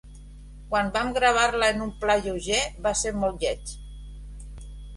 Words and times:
Quan 0.71 0.87
vam 0.95 1.11
gravar-la 1.17 1.67
en 1.75 1.85
un 1.87 1.93
pla 2.05 2.17
lleuger, 2.25 2.63
va 2.89 2.97
ser 3.05 3.15
molt 3.21 3.41
lleig. 3.47 3.77